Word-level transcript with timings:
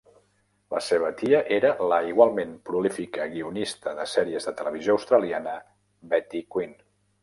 La 0.75 0.79
seva 0.85 1.11
tia 1.19 1.41
era 1.57 1.73
la 1.91 1.99
igualment 2.13 2.57
prolífica 2.71 3.29
guionista 3.37 3.95
de 4.03 4.09
sèries 4.17 4.51
de 4.51 4.57
televisió 4.63 5.01
australiana, 5.01 5.59
Betty 6.17 6.47
Quin. 6.57 6.79